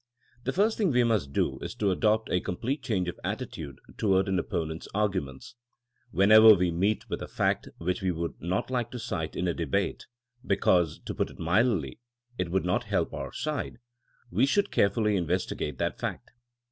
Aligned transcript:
The 0.45 0.51
first 0.51 0.79
thing 0.79 0.89
we 0.89 1.03
must 1.03 1.31
do 1.31 1.59
is 1.59 1.75
to 1.75 1.91
adopt 1.91 2.31
a 2.31 2.39
com 2.41 2.55
plete 2.57 2.81
change 2.81 3.07
of 3.07 3.19
attitude 3.23 3.77
toward 3.99 4.27
an 4.27 4.39
opponent's 4.39 4.87
arguments. 4.95 5.53
Whenever 6.09 6.55
we 6.55 6.71
meet 6.71 7.07
with 7.07 7.21
a 7.21 7.27
fact 7.27 7.69
which 7.77 8.01
we 8.01 8.09
would 8.09 8.41
not 8.41 8.71
like 8.71 8.89
to 8.89 8.97
cite 8.97 9.35
in 9.35 9.47
a 9.47 9.53
debate; 9.53 10.07
be 10.43 10.55
cause, 10.55 10.97
to 11.05 11.13
put 11.13 11.29
it 11.29 11.37
mildly, 11.37 11.99
it 12.39 12.49
would 12.49 12.65
not 12.65 12.85
help 12.85 13.13
our 13.13 13.31
side; 13.31 13.77
we 14.31 14.47
should 14.47 14.71
carefully 14.71 15.15
investigate 15.15 15.77
that 15.77 15.99
fact. 15.99 16.31